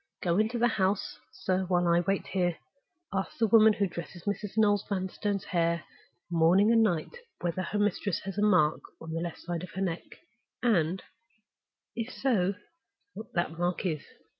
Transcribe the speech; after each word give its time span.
Go 0.23 0.39
into 0.39 0.57
the 0.57 0.67
house, 0.67 1.19
sir, 1.31 1.65
while 1.67 1.87
I 1.87 1.99
wait 1.99 2.25
here. 2.25 2.57
Ask 3.13 3.37
the 3.37 3.45
woman 3.45 3.73
who 3.73 3.85
dresses 3.85 4.23
Mrs. 4.23 4.57
Noel 4.57 4.83
Vanstone's 4.89 5.43
hair 5.43 5.83
morning 6.27 6.71
and 6.71 6.81
night 6.81 7.17
whether 7.41 7.61
her 7.61 7.77
mistress 7.77 8.21
has 8.21 8.35
a 8.35 8.41
mark 8.41 8.81
on 8.99 9.11
the 9.11 9.21
left 9.21 9.37
side 9.41 9.61
of 9.61 9.69
her 9.75 9.81
neck, 9.81 10.01
and 10.63 11.03
(if 11.95 12.11
so) 12.11 12.55
what 13.13 13.31
that 13.33 13.59
mark 13.59 13.85
is?" 13.85 14.01